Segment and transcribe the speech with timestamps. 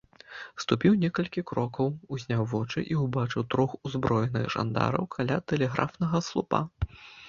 [0.61, 6.69] Ступіў некалькі крокаў, узняў вочы і ўбачыў трох узброеных жандараў каля тэлеграфнага слупа.